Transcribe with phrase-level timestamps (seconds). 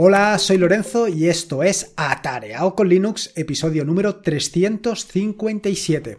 [0.00, 6.18] Hola, soy Lorenzo y esto es Atareado con Linux, episodio número 357.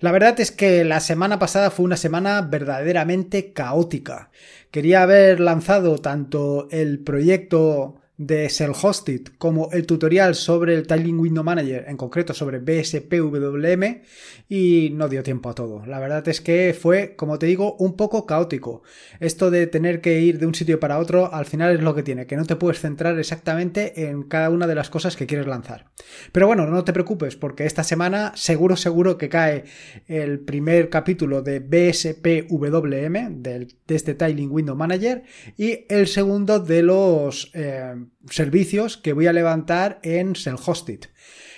[0.00, 4.30] La verdad es que la semana pasada fue una semana verdaderamente caótica.
[4.70, 11.42] Quería haber lanzado tanto el proyecto de Self-Hosted como el tutorial sobre el Tiling Window
[11.42, 14.02] Manager, en concreto sobre BSPWM,
[14.48, 15.86] y no dio tiempo a todo.
[15.86, 18.82] La verdad es que fue, como te digo, un poco caótico.
[19.18, 22.02] Esto de tener que ir de un sitio para otro, al final es lo que
[22.02, 25.46] tiene, que no te puedes centrar exactamente en cada una de las cosas que quieres
[25.46, 25.86] lanzar.
[26.32, 29.64] Pero bueno, no te preocupes, porque esta semana seguro, seguro que cae
[30.06, 35.22] el primer capítulo de BSPWM, de este Tiling Window Manager,
[35.56, 37.50] y el segundo de los...
[37.54, 41.06] Eh, servicios que voy a levantar en Self-Hosted.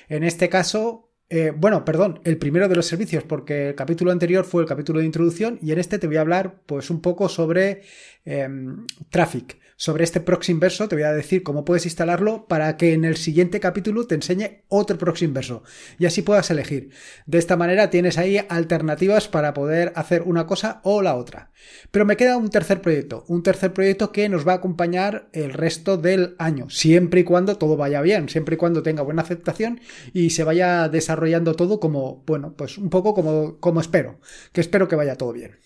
[0.09, 4.45] En este caso, eh, bueno, perdón, el primero de los servicios, porque el capítulo anterior
[4.45, 7.29] fue el capítulo de introducción y en este te voy a hablar pues un poco
[7.29, 7.83] sobre
[8.25, 12.93] em, Traffic sobre este proxy inverso, te voy a decir cómo puedes instalarlo para que
[12.93, 15.63] en el siguiente capítulo te enseñe otro proxy inverso
[15.99, 16.91] y así puedas elegir.
[17.27, 21.51] De esta manera tienes ahí alternativas para poder hacer una cosa o la otra.
[21.91, 25.53] Pero me queda un tercer proyecto, un tercer proyecto que nos va a acompañar el
[25.53, 29.81] resto del año, siempre y cuando todo vaya bien, siempre y cuando tenga buena aceptación
[30.13, 34.21] y se vaya desarrollando todo como, bueno, pues un poco como, como espero,
[34.53, 35.57] que espero que vaya todo bien.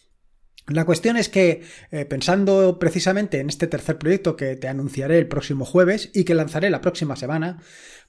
[0.68, 5.26] La cuestión es que, eh, pensando precisamente en este tercer proyecto que te anunciaré el
[5.26, 7.58] próximo jueves y que lanzaré la próxima semana,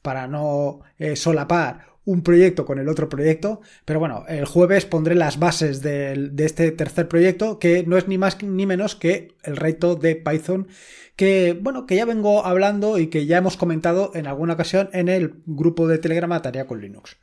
[0.02, 5.16] para no eh, solapar un proyecto con el otro proyecto, pero bueno, el jueves pondré
[5.16, 9.58] las bases de, este tercer proyecto, que no es ni más ni menos que el
[9.58, 10.68] reto de Python,
[11.16, 15.08] que, bueno, que ya vengo hablando y que ya hemos comentado en alguna ocasión en
[15.08, 17.18] el grupo de Telegram Tarea con Linux.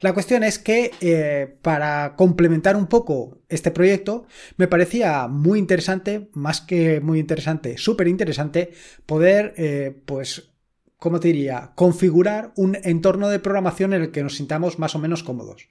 [0.00, 4.26] La cuestión es que eh, para complementar un poco este proyecto,
[4.56, 8.70] me parecía muy interesante, más que muy interesante, súper interesante,
[9.04, 10.54] poder, eh, pues,
[10.96, 14.98] ¿cómo te diría?, configurar un entorno de programación en el que nos sintamos más o
[14.98, 15.68] menos cómodos.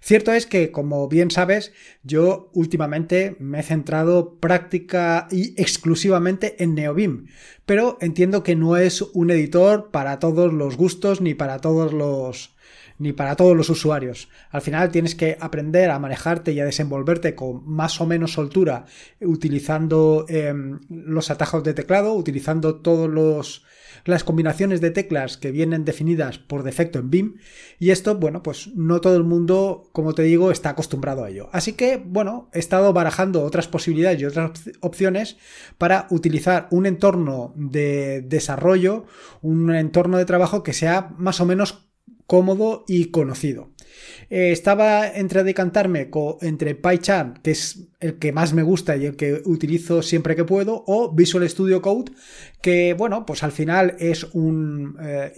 [0.00, 1.72] Cierto es que, como bien sabes,
[2.02, 7.26] yo últimamente me he centrado práctica y exclusivamente en NeoBeam,
[7.66, 12.56] pero entiendo que no es un editor para todos los gustos ni para todos los
[12.98, 14.28] ni para todos los usuarios.
[14.50, 18.86] Al final tienes que aprender a manejarte y a desenvolverte con más o menos soltura
[19.20, 23.64] utilizando em, los atajos de teclado, utilizando todos los
[24.04, 27.34] las combinaciones de teclas que vienen definidas por defecto en BIM
[27.78, 31.48] y esto, bueno, pues no todo el mundo, como te digo, está acostumbrado a ello.
[31.52, 35.36] Así que, bueno, he estado barajando otras posibilidades y otras opciones
[35.76, 39.06] para utilizar un entorno de desarrollo,
[39.42, 41.87] un entorno de trabajo que sea más o menos
[42.28, 43.70] cómodo y conocido.
[44.30, 46.10] Eh, estaba entre decantarme
[46.42, 50.44] entre PyCharm, que es el que más me gusta y el que utilizo siempre que
[50.44, 52.12] puedo, o Visual Studio Code,
[52.60, 55.32] que bueno, pues al final es un, eh,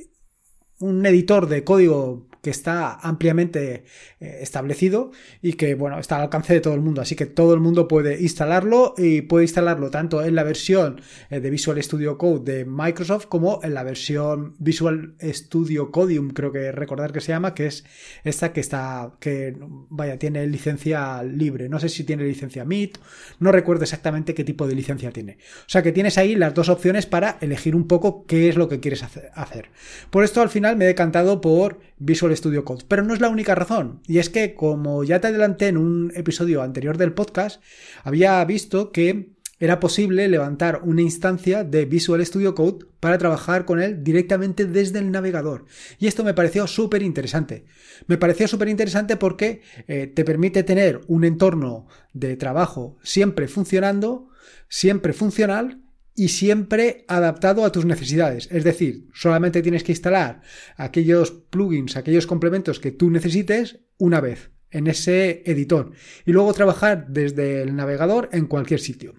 [0.80, 3.84] un editor de código que está ampliamente
[4.20, 5.12] eh, establecido
[5.42, 7.02] y que, bueno, está al alcance de todo el mundo.
[7.02, 11.40] Así que todo el mundo puede instalarlo y puede instalarlo tanto en la versión eh,
[11.40, 16.72] de Visual Studio Code de Microsoft como en la versión Visual Studio Codium, creo que
[16.72, 17.84] recordar que se llama, que es
[18.24, 19.56] esta que está, que,
[19.88, 21.68] vaya, tiene licencia libre.
[21.68, 22.98] No sé si tiene licencia MIT,
[23.38, 25.38] no recuerdo exactamente qué tipo de licencia tiene.
[25.60, 28.68] O sea que tienes ahí las dos opciones para elegir un poco qué es lo
[28.68, 29.70] que quieres hacer.
[30.10, 32.84] Por esto al final me he decantado por Visual Studio Code.
[32.88, 34.00] Pero no es la única razón.
[34.06, 37.62] Y es que, como ya te adelanté en un episodio anterior del podcast,
[38.04, 39.30] había visto que
[39.60, 44.98] era posible levantar una instancia de Visual Studio Code para trabajar con él directamente desde
[45.00, 45.66] el navegador.
[45.98, 47.66] Y esto me pareció súper interesante.
[48.06, 54.30] Me pareció súper interesante porque eh, te permite tener un entorno de trabajo siempre funcionando,
[54.68, 55.78] siempre funcional
[56.20, 58.46] y siempre adaptado a tus necesidades.
[58.52, 60.42] Es decir, solamente tienes que instalar
[60.76, 65.92] aquellos plugins, aquellos complementos que tú necesites una vez en ese editor
[66.26, 69.14] y luego trabajar desde el navegador en cualquier sitio.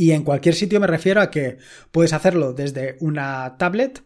[0.00, 1.58] Y en cualquier sitio me refiero a que
[1.90, 4.04] puedes hacerlo desde una tablet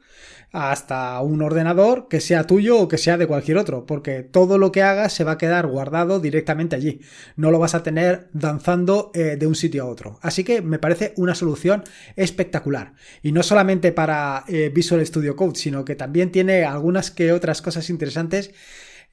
[0.51, 4.73] hasta un ordenador que sea tuyo o que sea de cualquier otro, porque todo lo
[4.73, 7.03] que hagas se va a quedar guardado directamente allí.
[7.37, 10.19] No lo vas a tener danzando eh, de un sitio a otro.
[10.23, 11.85] Así que me parece una solución
[12.17, 12.95] espectacular.
[13.23, 17.61] Y no solamente para eh, Visual Studio Code, sino que también tiene algunas que otras
[17.61, 18.51] cosas interesantes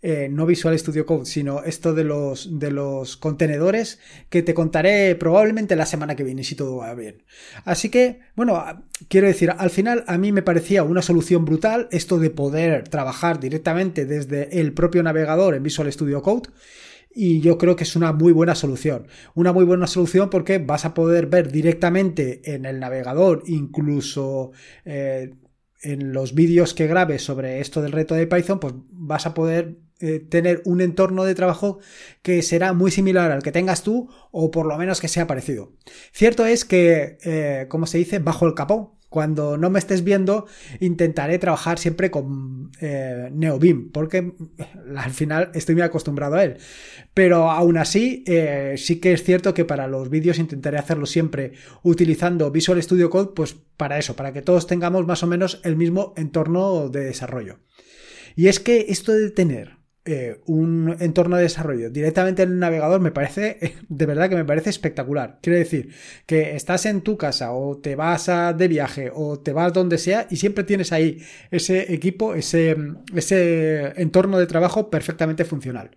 [0.02, 4.00] eh, no Visual Studio Code, sino esto de los, de los contenedores
[4.30, 7.24] que te contaré probablemente la semana que viene, si todo va bien.
[7.66, 8.64] Así que, bueno,
[9.10, 13.40] quiero decir, al final a mí me parecía una solución brutal esto de poder trabajar
[13.40, 16.50] directamente desde el propio navegador en Visual Studio Code
[17.14, 19.08] y yo creo que es una muy buena solución.
[19.34, 24.52] Una muy buena solución porque vas a poder ver directamente en el navegador, incluso
[24.86, 25.34] eh,
[25.82, 29.78] en los vídeos que grabes sobre esto del reto de Python, pues vas a poder
[30.00, 31.80] eh, tener un entorno de trabajo
[32.22, 35.74] que será muy similar al que tengas tú o por lo menos que sea parecido.
[36.12, 40.46] Cierto es que, eh, como se dice, bajo el capó, cuando no me estés viendo,
[40.80, 44.34] intentaré trabajar siempre con eh, NeoBeam, porque
[44.96, 46.58] al final estoy muy acostumbrado a él.
[47.14, 51.54] Pero aún así, eh, sí que es cierto que para los vídeos intentaré hacerlo siempre
[51.82, 55.76] utilizando Visual Studio Code, pues para eso, para que todos tengamos más o menos el
[55.76, 57.60] mismo entorno de desarrollo.
[58.36, 63.02] Y es que esto de tener eh, un entorno de desarrollo directamente en el navegador
[63.02, 65.40] me parece, de verdad que me parece espectacular.
[65.42, 65.94] Quiero decir,
[66.26, 69.98] que estás en tu casa o te vas a, de viaje o te vas donde
[69.98, 72.76] sea y siempre tienes ahí ese equipo, ese,
[73.14, 75.92] ese entorno de trabajo perfectamente funcional.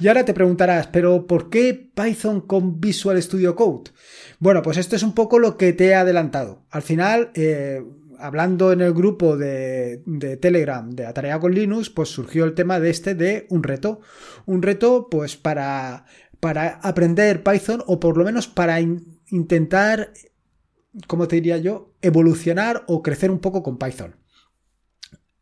[0.00, 3.90] Y ahora te preguntarás, pero ¿por qué Python con Visual Studio Code?
[4.38, 6.64] Bueno, pues esto es un poco lo que te he adelantado.
[6.70, 7.82] Al final, eh,
[8.22, 10.02] hablando en el grupo de,
[10.40, 14.00] Telegram de Atarea con Linux, pues surgió el tema de este de un reto.
[14.46, 16.06] Un reto, pues, para,
[16.40, 20.12] para aprender Python o por lo menos para intentar,
[21.06, 24.16] ¿cómo te diría yo?, evolucionar o crecer un poco con Python.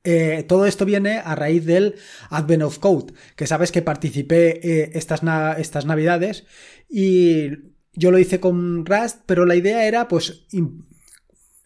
[0.02, 1.96] Eh, todo esto viene a raíz del
[2.30, 5.20] Advent of Code, que sabes que participé eh, estas,
[5.58, 6.46] estas navidades
[6.88, 7.50] y
[7.92, 10.46] yo lo hice con Rust, pero la idea era pues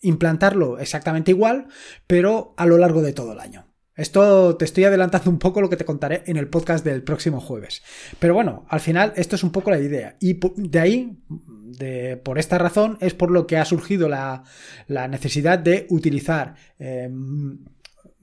[0.04, 1.66] implantarlo exactamente igual,
[2.06, 3.66] pero a lo largo de todo el año.
[3.96, 7.40] Esto te estoy adelantando un poco lo que te contaré en el podcast del próximo
[7.40, 7.82] jueves.
[8.18, 10.16] Pero bueno, al final esto es un poco la idea.
[10.20, 14.42] Y de ahí, de, por esta razón, es por lo que ha surgido la,
[14.88, 17.64] necesidad de utilizar em,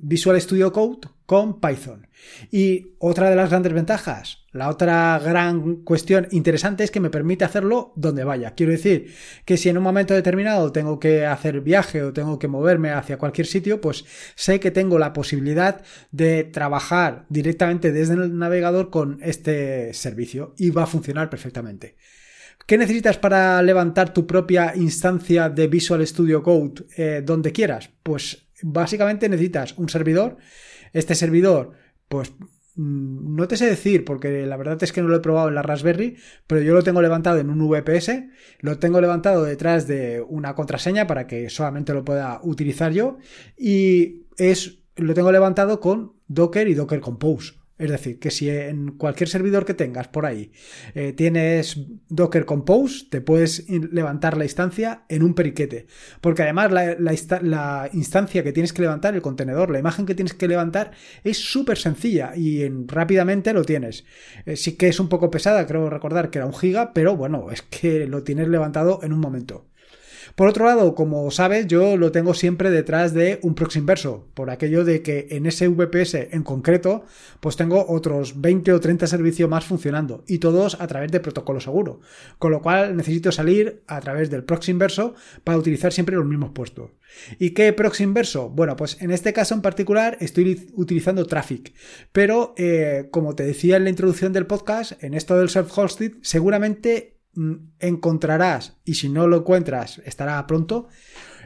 [0.02, 2.08] Visual Studio Code con Python.
[2.52, 7.46] Y otra de las grandes ventajas, la otra gran cuestión interesante es que me permite
[7.46, 8.52] hacerlo donde vaya.
[8.52, 9.14] Quiero decir
[9.46, 13.18] que si en un momento determinado tengo que hacer viaje o tengo que moverme hacia
[13.18, 14.04] cualquier sitio, pues
[14.36, 15.82] sé que tengo la posibilidad
[16.12, 21.96] de trabajar directamente desde el navegador con este servicio y va a funcionar perfectamente.
[22.68, 27.90] ¿Qué necesitas para levantar tu propia instancia de Visual Studio Code eh, donde quieras?
[28.04, 30.38] Pues básicamente necesitas un servidor
[30.94, 31.72] este servidor,
[32.08, 32.34] pues
[32.76, 35.56] mm, no te sé decir, porque la verdad es que no lo he probado en
[35.56, 36.18] la Raspberry,
[36.48, 38.24] pero yo lo tengo levantado en un VPS,
[38.60, 43.18] lo tengo levantado detrás de una contraseña para que solamente lo pueda utilizar yo,
[43.58, 47.54] y es lo tengo levantado con Docker y Docker Compose.
[47.82, 50.52] Es decir, que si en cualquier servidor que tengas por ahí
[50.94, 51.80] eh, tienes
[52.10, 55.88] Docker Compose, te puedes levantar la instancia en un periquete.
[56.22, 60.48] Porque además la, instancia que tienes que levantar, el contenedor, la imagen que tienes que
[60.48, 60.92] levantar
[61.24, 64.06] es súper sencilla y rápidamente lo tienes.
[64.46, 67.50] Eh, sí que es un poco pesada, creo recordar que era un giga, pero bueno,
[67.50, 69.71] es que lo tienes levantado en un momento.
[70.36, 74.50] Por otro lado, como sabes, yo lo tengo siempre detrás de un proxy inverso, por
[74.50, 77.06] aquello de que en ese VPS en concreto,
[77.40, 81.60] pues tengo otros 20 o 30 servicios más funcionando y todos a través de protocolo
[81.60, 82.02] seguro,
[82.40, 86.52] con lo cual necesito salir a través del proxy inverso para utilizar siempre los mismos
[86.52, 86.92] puestos.
[87.40, 88.50] ¿Y qué proxy inverso?
[88.50, 91.74] Bueno, pues en este caso en particular estoy utilizando Traffic,
[92.12, 97.21] pero eh, como te decía en la introducción del podcast, en esto del self-hosted, seguramente
[97.80, 100.88] encontrarás, y si no lo encuentras, estará pronto,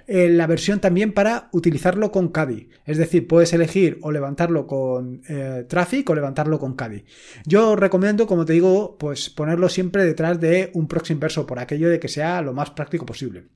[0.08, 2.70] eh, la versión también para utilizarlo con Kadi.
[2.86, 7.06] Es decir, puedes elegir o levantarlo con eh, Traffic o levantarlo con Kadi.
[7.46, 11.89] Yo recomiendo, como te digo, pues ponerlo siempre detrás de un proxy inverso por aquello
[11.89, 13.48] de que sea lo más práctico posible.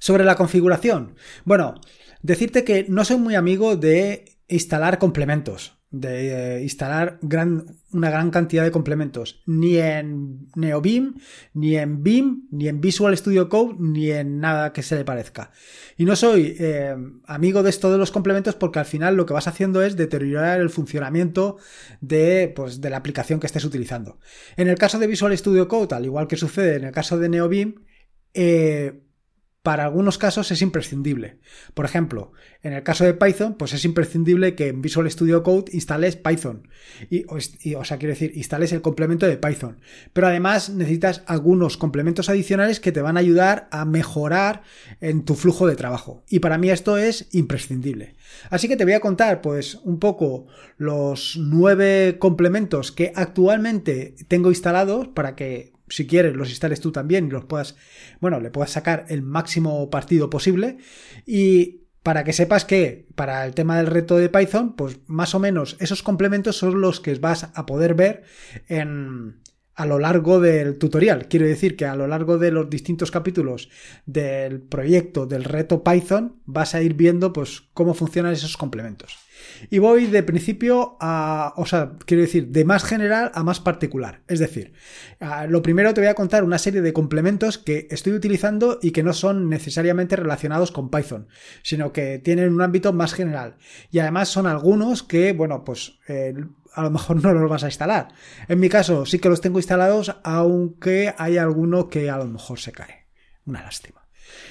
[0.00, 1.14] Sobre la configuración.
[1.44, 1.74] Bueno,
[2.22, 8.64] decirte que no soy muy amigo de instalar complementos de eh, instalar una gran cantidad
[8.64, 11.16] de complementos, ni en NeoBeam,
[11.52, 15.52] ni en Beam, ni en Visual Studio Code, ni en nada que se le parezca.
[15.98, 16.96] Y no soy eh,
[17.26, 20.60] amigo de esto de los complementos porque al final lo que vas haciendo es deteriorar
[20.60, 21.58] el funcionamiento
[22.00, 24.18] de, pues, de la aplicación que estés utilizando.
[24.56, 27.28] En el caso de Visual Studio Code, al igual que sucede en el caso de
[27.28, 27.74] NeoBeam,
[28.32, 29.01] eh,
[29.62, 31.38] para algunos casos es imprescindible.
[31.74, 35.70] Por ejemplo, en el caso de Python, pues es imprescindible que en Visual Studio Code
[35.72, 36.68] instales Python.
[37.10, 39.78] Y, o, sea, quiero decir, instales el complemento de Python.
[40.12, 44.62] Pero además necesitas algunos complementos adicionales que te van a ayudar a mejorar
[45.00, 46.24] en tu flujo de trabajo.
[46.28, 48.16] Y para mí esto es imprescindible.
[48.50, 54.48] Así que te voy a contar, pues, un poco los nueve complementos que actualmente tengo
[54.48, 57.76] instalados para que si quieres, los instales tú también y los puedas,
[58.20, 60.78] bueno, le puedas sacar el máximo partido posible.
[61.26, 65.38] Y para que sepas que para el tema del reto de Python, pues más o
[65.38, 68.24] menos esos complementos son los que vas a poder ver
[68.68, 69.40] en,
[69.82, 71.26] a lo largo del tutorial.
[71.28, 73.68] Quiero decir que a lo largo de los distintos capítulos
[74.06, 79.18] del proyecto del reto Python vas a ir viendo pues cómo funcionan esos complementos.
[79.70, 84.22] Y voy de principio a, o sea, quiero decir, de más general a más particular.
[84.28, 84.72] Es decir,
[85.48, 89.02] lo primero te voy a contar una serie de complementos que estoy utilizando y que
[89.02, 91.26] no son necesariamente relacionados con Python,
[91.62, 93.56] sino que tienen un ámbito más general.
[93.90, 96.34] Y además son algunos que, bueno, pues eh,
[96.74, 98.08] a lo mejor no los vas a instalar.
[98.48, 102.58] En mi caso sí que los tengo instalados, aunque hay alguno que a lo mejor
[102.58, 103.06] se cae.
[103.44, 104.06] Una lástima.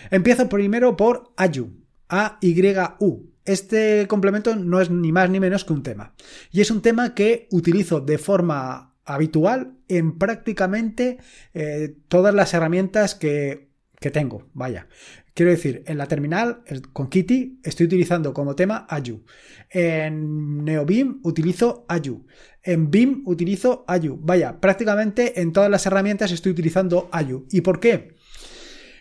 [0.10, 1.82] Empiezo primero por Ayu.
[2.10, 3.32] A-Y-U.
[3.46, 6.14] Este complemento no es ni más ni menos que un tema.
[6.52, 11.18] Y es un tema que utilizo de forma habitual en prácticamente
[11.54, 14.50] eh, todas las herramientas que, que tengo.
[14.54, 14.88] Vaya.
[15.34, 19.24] Quiero decir, en la terminal con Kitty estoy utilizando como tema Ayu.
[19.70, 22.26] En NeoBeam utilizo Ayu.
[22.64, 24.20] En Beam utilizo Ayu.
[24.22, 27.48] Vaya, prácticamente en todas las herramientas estoy utilizando Ayu.
[27.50, 28.16] ¿Y por qué?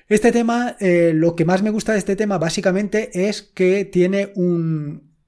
[0.09, 4.33] Este tema, eh, lo que más me gusta de este tema básicamente es que tiene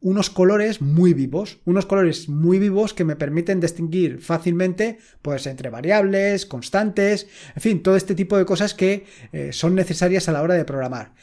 [0.02, 5.70] unos colores muy vivos, unos colores muy vivos que me permiten distinguir fácilmente pues entre
[5.70, 10.42] variables, constantes, en fin, todo este tipo de cosas que eh, son necesarias a la
[10.42, 11.14] hora de programar.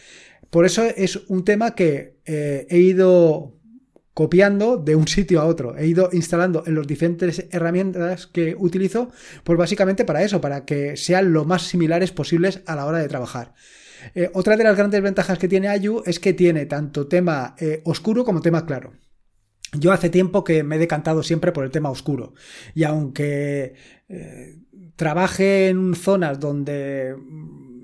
[0.50, 3.60] Por eso es un tema que eh, he ido
[4.14, 5.78] copiando de un sitio a otro.
[5.78, 9.12] He ido instalando en las diferentes herramientas que utilizo,
[9.44, 13.08] pues básicamente para eso, para que sean lo más similares posibles a la hora de
[13.08, 13.54] trabajar.
[14.16, 17.82] Eh, otra de las grandes ventajas que tiene Ayu es que tiene tanto tema eh,
[17.86, 18.94] oscuro como tema claro.
[19.78, 22.34] Yo hace tiempo que me he decantado siempre por el tema oscuro.
[22.74, 23.76] Y aunque
[24.08, 24.58] eh,
[24.96, 27.16] trabaje en zonas donde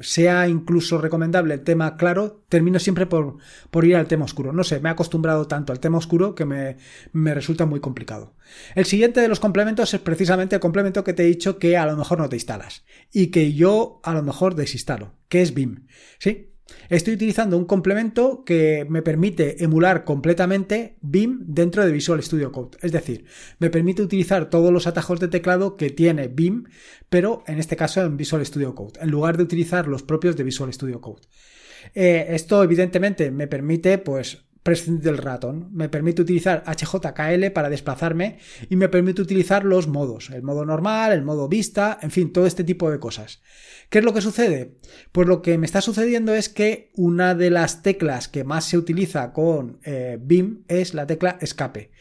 [0.05, 3.38] sea incluso recomendable el tema claro, termino siempre por,
[3.71, 4.53] por, ir al tema oscuro.
[4.53, 6.77] No sé, me he acostumbrado tanto al tema oscuro que me,
[7.12, 8.35] me, resulta muy complicado.
[8.75, 11.85] El siguiente de los complementos es precisamente el complemento que te he dicho que a
[11.85, 15.88] lo mejor no te instalas y que yo a lo mejor desinstalo, que es BIM.
[16.19, 16.54] ¿Sí?
[16.89, 22.77] Estoy utilizando un complemento que me permite emular completamente BIM dentro de Visual Studio Code.
[22.81, 23.25] Es decir,
[23.60, 26.65] me permite utilizar todos los atajos de teclado que tiene BIM,
[27.10, 30.43] pero en este caso en Visual Studio Code, en lugar de utilizar los propios de
[30.43, 31.22] Visual Studio Code.
[31.93, 35.69] Eh, esto evidentemente me permite pues prescindir del ratón.
[35.72, 41.12] Me permite utilizar HJKL para desplazarme y me permite utilizar los modos, el modo normal,
[41.12, 43.43] el modo vista, en fin, todo este tipo de cosas.
[43.91, 44.75] ¿Qué es lo que sucede?
[45.12, 48.79] Pues lo que me está sucediendo es que una de las teclas que más se
[48.79, 51.91] utiliza con eh, BIM es la tecla escape.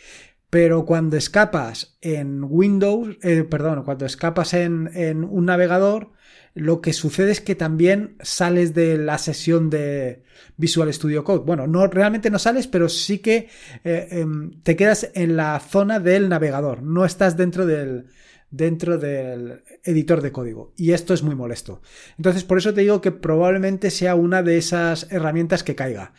[0.48, 4.88] Pero cuando escapas en Windows, eh, perdón, cuando escapas en,
[5.24, 6.12] un navegador,
[6.54, 10.22] lo que sucede es que también sales de la sesión de
[10.56, 11.44] Visual Studio Code.
[11.44, 13.48] Bueno, no realmente no sales, pero sí que
[13.82, 16.82] eh, em, te quedas en la zona del navegador.
[16.82, 18.06] No estás dentro del,
[18.50, 20.72] dentro del editor de código.
[20.76, 21.82] Y esto es muy molesto.
[22.16, 26.12] Entonces, por eso te digo que probablemente sea una de esas herramientas que caiga.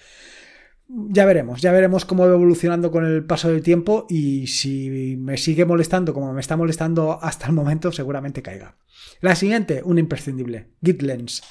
[0.87, 5.37] Ya veremos, ya veremos cómo va evolucionando con el paso del tiempo y si me
[5.37, 8.77] sigue molestando como me está molestando hasta el momento, seguramente caiga.
[9.19, 11.41] La siguiente, un imprescindible, GitLens.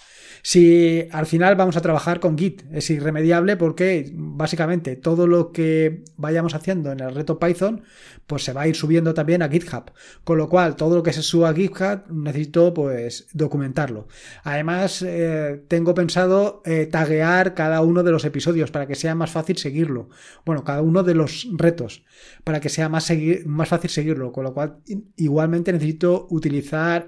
[0.47, 6.05] Si al final vamos a trabajar con Git, es irremediable porque básicamente todo lo que
[6.19, 7.83] vayamos haciendo en el reto Python,
[8.27, 9.91] pues se va a ir subiendo también a GitHub.
[10.23, 14.07] Con lo cual, todo lo que se suba a GitHub necesito pues documentarlo.
[14.43, 19.31] Además, eh, tengo pensado eh, taguear cada uno de los episodios para que sea más
[19.31, 20.11] fácil seguirlo.
[20.45, 22.05] Bueno, cada uno de los retos
[22.45, 23.11] para que sea más,
[23.47, 24.31] más fácil seguirlo.
[24.31, 24.77] Con lo cual,
[25.17, 27.07] igualmente necesito utilizar...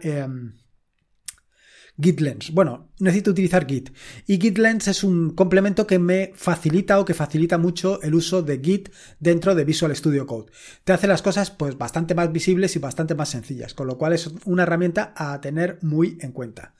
[2.00, 2.52] GitLens.
[2.52, 3.90] Bueno, necesito utilizar Git.
[4.26, 8.60] Y GitLens es un complemento que me facilita o que facilita mucho el uso de
[8.62, 10.52] Git dentro de Visual Studio Code.
[10.84, 14.12] Te hace las cosas pues bastante más visibles y bastante más sencillas, con lo cual
[14.12, 16.74] es una herramienta a tener muy en cuenta.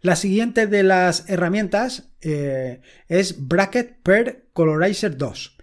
[0.00, 5.57] La siguiente de las herramientas eh, es Bracket Per Colorizer 2.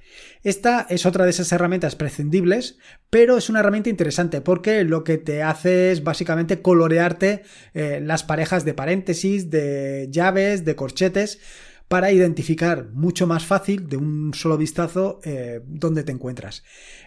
[0.46, 2.78] Esta es otra de esas herramientas prescindibles,
[3.10, 7.42] pero es una herramienta interesante porque lo que te hace es básicamente colorearte
[7.74, 11.40] eh, las parejas de paréntesis, de llaves, de corchetes
[11.88, 16.64] para identificar mucho más fácil de un solo vistazo eh, dónde te encuentras.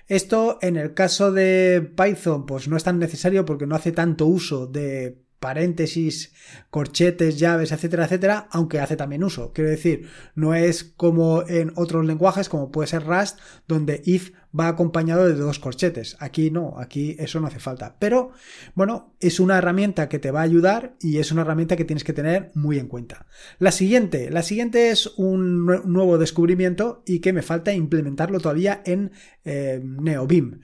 [0.09, 4.27] Esto en el caso de Python pues no es tan necesario porque no hace tanto
[4.27, 6.33] uso de paréntesis,
[6.71, 9.53] corchetes, llaves, etcétera, etcétera, aunque hace también uso.
[9.53, 14.69] Quiero decir, no es como en otros lenguajes, como puede ser Rust, donde if va
[14.69, 16.17] acompañado de dos corchetes.
[16.21, 17.97] Aquí no, aquí eso no hace falta.
[17.99, 18.33] Pero,
[18.75, 22.05] bueno, es una herramienta que te va a ayudar y es una herramienta que tienes
[22.05, 23.27] que tener muy en cuenta.
[23.59, 29.13] La siguiente, la siguiente es un nuevo descubrimiento y que me falta implementarlo todavía en
[29.45, 30.61] eh, NeoBeam.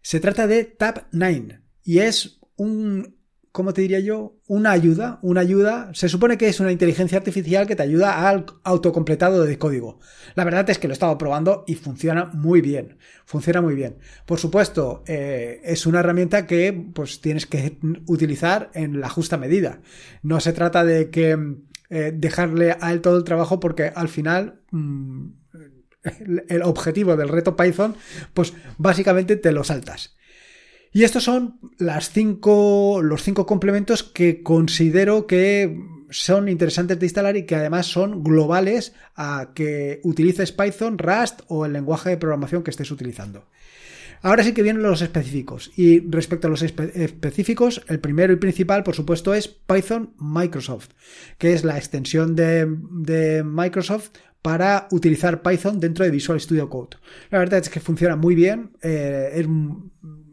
[0.00, 3.17] Se trata de Tab9 y es un
[3.58, 4.36] ¿cómo te diría yo?
[4.46, 5.90] Una ayuda, una ayuda.
[5.92, 9.98] Se supone que es una inteligencia artificial que te ayuda al autocompletado de código.
[10.36, 12.98] La verdad es que lo he estado probando y funciona muy bien.
[13.24, 13.98] Funciona muy bien.
[14.26, 19.80] Por supuesto, eh, es una herramienta que pues tienes que utilizar en la justa medida.
[20.22, 21.36] No se trata de que
[21.90, 25.30] eh, dejarle a él todo el trabajo porque al final mm,
[26.48, 27.96] el objetivo del reto Python,
[28.34, 30.16] pues básicamente te lo saltas.
[30.92, 35.76] Y estos son los cinco complementos que considero que
[36.10, 41.66] son interesantes de instalar y que además son globales a que utilices Python, Rust o
[41.66, 43.44] el lenguaje de programación que estés utilizando.
[44.22, 45.70] Ahora sí que vienen los específicos.
[45.76, 50.88] Y respecto a los específicos, el primero y principal, por supuesto, es Python Microsoft,
[51.38, 54.10] que es la extensión de, Microsoft
[54.42, 56.96] para utilizar Python dentro de Visual Studio Code.
[57.30, 59.46] La verdad es que funciona muy bien, eh,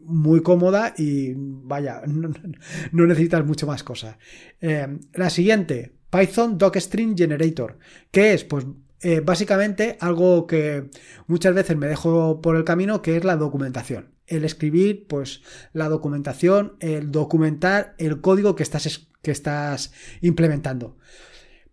[0.06, 2.02] muy cómoda y vaya,
[2.92, 4.16] no, necesitas mucho más cosas.
[4.60, 7.78] Eh, la siguiente, Python Docstring Generator.
[8.10, 8.44] ¿Qué es?
[8.44, 8.66] Pues
[9.02, 10.90] eh, básicamente algo que
[11.26, 14.10] muchas veces me dejo por el camino, que es la documentación.
[14.26, 20.96] El escribir, pues la documentación, el documentar el código que estás, que estás implementando.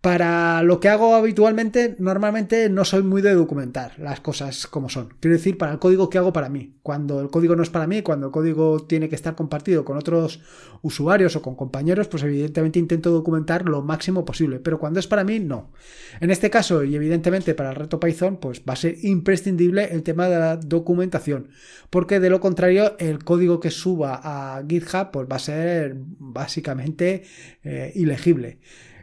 [0.04, 5.14] Para lo que hago habitualmente, normalmente no soy muy de documentar las cosas como son.
[5.22, 6.74] Quiero decir, para el código que hago para mí.
[6.84, 9.96] Cuando el código no es para mí, cuando el código tiene que estar compartido con
[9.96, 10.42] otros
[10.82, 14.60] usuarios o con compañeros, pues evidentemente intento documentar lo máximo posible.
[14.60, 15.72] Pero cuando es para mí, no.
[16.20, 20.04] En este caso, y evidentemente para el reto Python, pues va a ser imprescindible el
[20.04, 21.48] tema de la documentación.
[21.90, 27.24] Porque de lo contrario, el código que suba a GitHub, pues va a ser básicamente
[27.64, 28.60] eh, ilegible.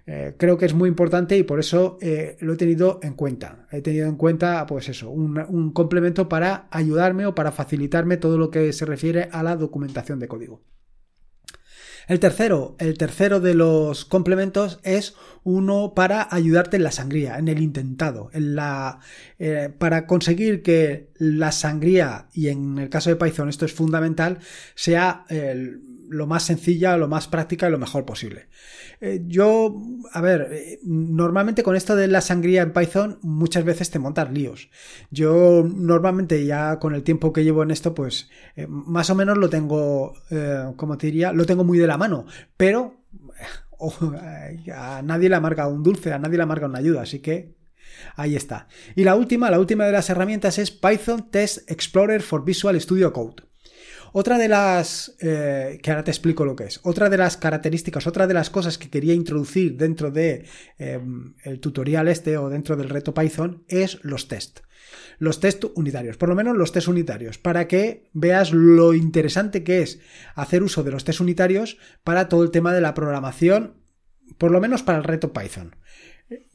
[0.06, 3.66] Eh, creo que es muy importante y por eso eh, lo he tenido en cuenta.
[3.70, 8.50] He tenido en cuenta, pues eso, un, complemento para ayudarme o para facilitarme todo lo
[8.50, 10.62] que se refiere a la documentación de código.
[12.08, 15.14] El tercero, el tercero de los complementos es
[15.44, 18.98] uno para ayudarte en la sangría, en el intentado, en la,
[19.38, 24.38] eh, para conseguir que la sangría, y en el caso de Python esto es fundamental,
[24.74, 25.24] sea
[26.10, 28.48] lo más sencilla, lo más práctica y lo mejor posible.
[29.00, 29.80] Eh, yo,
[30.12, 34.30] a ver, eh, normalmente con esto de la sangría en Python muchas veces te montas
[34.32, 34.70] líos.
[35.10, 39.38] Yo normalmente ya con el tiempo que llevo en esto, pues eh, más o menos
[39.38, 40.14] lo tengo,
[40.76, 42.96] como te diría, lo tengo muy de la mano, pero
[44.74, 47.58] a nadie le amarga un dulce, a nadie le amarga una ayuda, así que
[48.16, 48.66] Ahí está.
[48.96, 53.12] Y la última, la última de las herramientas es Python Test Explorer for Visual Studio
[53.12, 53.49] Code.
[54.12, 58.06] Otra de las, eh, que ahora te explico lo que es, otra de las características,
[58.06, 60.46] otra de las cosas que quería introducir dentro de
[60.78, 64.60] em, tutorial este o dentro del reto Python es los test.
[65.18, 69.82] Los test unitarios, por lo menos los test unitarios, para que veas lo interesante que
[69.82, 70.00] es
[70.34, 73.74] hacer uso de los test unitarios para todo el tema de la programación,
[74.38, 75.76] por lo menos para el reto Python.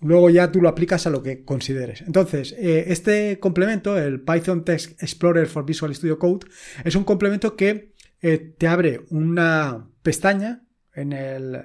[0.01, 2.01] Luego ya tú lo aplicas a lo que consideres.
[2.01, 6.47] Entonces, eh, este complemento, el Python Text Explorer for Visual Studio Code,
[6.83, 11.55] es un complemento que eh, te abre una pestaña en el,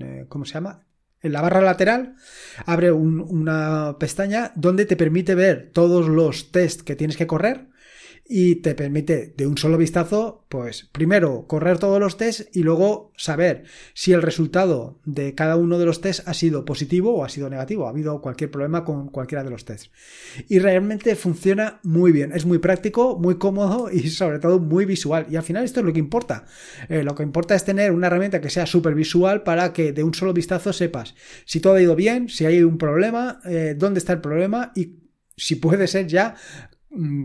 [0.00, 0.86] eh, ¿cómo se llama?
[1.20, 2.16] En la barra lateral
[2.66, 7.68] abre una pestaña donde te permite ver todos los tests que tienes que correr
[8.24, 13.12] y te permite de un solo vistazo, pues primero correr todos los tests y luego
[13.16, 17.28] saber si el resultado de cada uno de los tests ha sido positivo o ha
[17.28, 19.90] sido negativo, ha habido cualquier problema con cualquiera de los tests.
[20.48, 25.26] Y realmente funciona muy bien, es muy práctico, muy cómodo y sobre todo muy visual.
[25.30, 26.46] Y al final esto es lo que importa.
[26.88, 30.04] Eh, lo que importa es tener una herramienta que sea súper visual para que de
[30.04, 33.98] un solo vistazo sepas si todo ha ido bien, si hay un problema, eh, dónde
[33.98, 34.96] está el problema y
[35.36, 36.34] si puede ser ya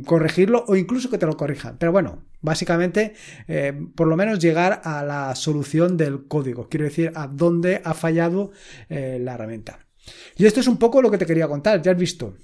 [0.06, 1.78] corregirlo o incluso que te lo corrijan.
[1.78, 3.14] Pero bueno, básicamente,
[3.48, 6.70] eh, por lo menos llegar a la solución del código.
[6.70, 8.52] Quiero decir, a dónde ha fallado
[8.90, 9.80] eh, la herramienta.
[10.38, 11.82] Y esto es un poco lo que te quería contar.
[11.82, 12.36] Ya has visto.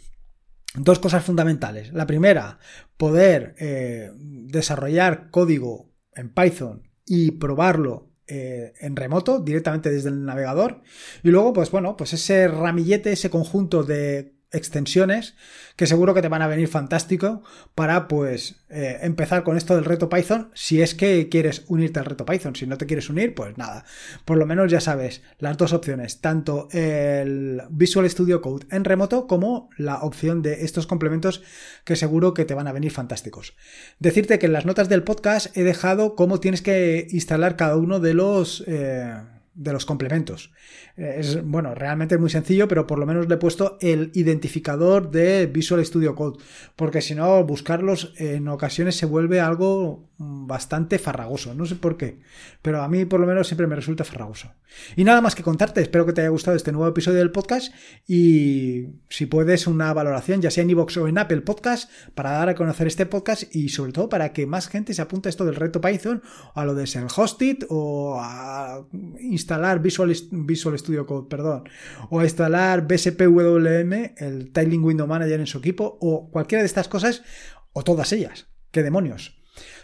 [0.76, 1.94] Dos cosas fundamentales.
[1.94, 2.58] La primera,
[2.98, 10.82] poder eh, desarrollar código en Python y probarlo en remoto, directamente desde el navegador.
[11.22, 15.36] Y luego, pues bueno, pues ese ramillete, ese conjunto de extensiones
[15.76, 17.44] que seguro que te van a venir fantástico
[17.76, 22.06] para pues eh, empezar con esto del reto Python si es que quieres unirte al
[22.06, 22.56] reto Python.
[22.56, 23.86] Si no te quieres unir, pues nada.
[24.26, 29.28] Por lo menos ya sabes las dos opciones, tanto el Visual Studio Code en remoto
[29.28, 31.44] como la opción de estos complementos
[31.84, 33.56] que seguro que te van a venir fantásticos.
[34.00, 38.00] Decirte que en las notas del podcast he dejado cómo tienes que instalar cada uno
[38.00, 38.64] de los...
[38.68, 39.14] Eh,
[39.56, 40.52] de los complementos.
[40.96, 45.10] Es, bueno, realmente es muy sencillo, pero por lo menos le he puesto el identificador
[45.10, 46.38] de Visual Studio Code,
[46.76, 51.54] porque si no, buscarlos en ocasiones se vuelve algo bastante farragoso.
[51.56, 52.20] No sé por qué,
[52.62, 54.52] pero a mí por lo menos siempre me resulta farragoso.
[54.96, 57.74] Y nada más que contarte, espero que te haya gustado este nuevo episodio del podcast
[58.08, 62.50] y si puedes una valoración, ya sea en iVoox o en Apple Podcast, para dar
[62.50, 65.46] a conocer este podcast y sobre todo para que más gente se apunte a esto
[65.46, 66.22] del reto Python,
[66.54, 68.86] a lo de ser hosted o a
[69.20, 71.64] instalar Visual, Visual Studio Code, perdón,
[72.10, 76.88] o a instalar BSPWM, el Tiling Window Manager en su equipo, o cualquiera de estas
[76.88, 77.24] cosas,
[77.72, 78.48] o todas ellas.
[78.72, 79.42] ¿Qué demonios?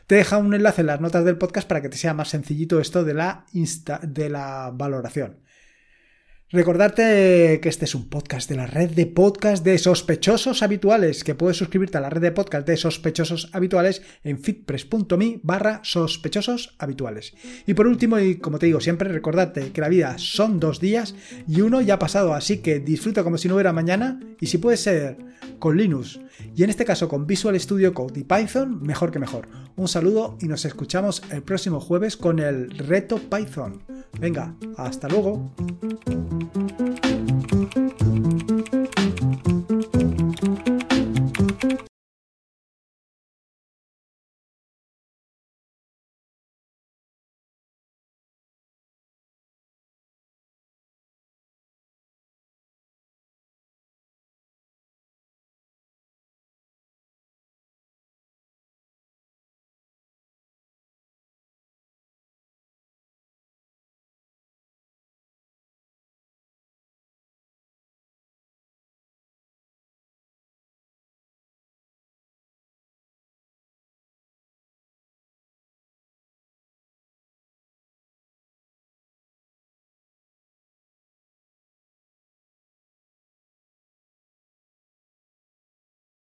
[0.08, 2.80] Te deja un enlace en las notas del podcast para que te sea más sencillito
[2.80, 3.46] esto de la,
[4.04, 5.44] de la valoración.
[6.52, 11.36] Recordarte que este es un podcast de la red de podcast de sospechosos habituales, que
[11.36, 17.36] puedes suscribirte a la red de podcast de sospechosos habituales en fitpress.me barra sospechosos habituales.
[17.68, 21.14] Y por último, y como te digo siempre, recordarte que la vida son dos días
[21.48, 24.58] y uno ya ha pasado, así que disfruta como si no hubiera mañana y si
[24.58, 25.18] puede ser
[25.60, 26.20] con Linux
[26.56, 29.48] y en este caso con Visual Studio Code y Python, mejor que mejor.
[29.76, 33.84] Un saludo y nos escuchamos el próximo jueves con el reto Python.
[34.20, 35.54] Venga, hasta luego.
[36.40, 37.09] Thank you.